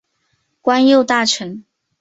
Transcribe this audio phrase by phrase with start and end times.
[0.61, 1.63] 官右大臣。